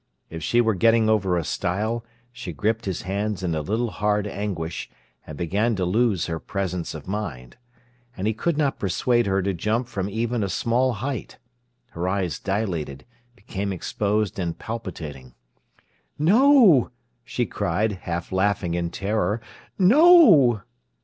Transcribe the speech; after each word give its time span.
If 0.31 0.41
she 0.41 0.61
were 0.61 0.73
getting 0.73 1.07
over 1.09 1.37
a 1.37 1.43
stile, 1.43 2.03
she 2.31 2.53
gripped 2.53 2.85
his 2.85 3.03
hands 3.03 3.43
in 3.43 3.53
a 3.53 3.61
little 3.61 3.91
hard 3.91 4.25
anguish, 4.25 4.89
and 5.27 5.37
began 5.37 5.75
to 5.75 5.85
lose 5.85 6.25
her 6.25 6.39
presence 6.39 6.95
of 6.95 7.07
mind. 7.07 7.55
And 8.17 8.25
he 8.25 8.33
could 8.33 8.57
not 8.57 8.79
persuade 8.79 9.27
her 9.27 9.43
to 9.43 9.53
jump 9.53 9.87
from 9.87 10.09
even 10.09 10.43
a 10.43 10.49
small 10.49 10.93
height. 10.93 11.37
Her 11.91 12.07
eyes 12.09 12.39
dilated, 12.39 13.05
became 13.35 13.71
exposed 13.71 14.39
and 14.39 14.57
palpitating. 14.57 15.35
"No!" 16.17 16.89
she 17.23 17.45
cried, 17.45 17.91
half 17.91 18.31
laughing 18.31 18.73
in 18.73 18.89
terror—"no!" 18.89 20.63